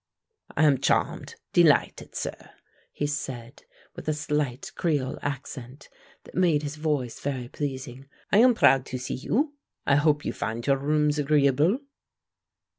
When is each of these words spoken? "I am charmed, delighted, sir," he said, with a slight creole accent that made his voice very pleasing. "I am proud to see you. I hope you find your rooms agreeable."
"I 0.57 0.63
am 0.63 0.79
charmed, 0.79 1.35
delighted, 1.53 2.15
sir," 2.15 2.53
he 2.91 3.05
said, 3.05 3.61
with 3.95 4.07
a 4.07 4.15
slight 4.15 4.71
creole 4.73 5.19
accent 5.21 5.89
that 6.23 6.33
made 6.33 6.63
his 6.63 6.75
voice 6.77 7.19
very 7.19 7.49
pleasing. 7.49 8.07
"I 8.31 8.39
am 8.39 8.55
proud 8.55 8.87
to 8.87 8.97
see 8.97 9.13
you. 9.13 9.53
I 9.85 9.97
hope 9.97 10.25
you 10.25 10.33
find 10.33 10.65
your 10.65 10.77
rooms 10.77 11.19
agreeable." 11.19 11.81